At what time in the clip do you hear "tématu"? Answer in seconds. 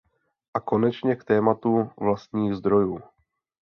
1.23-1.89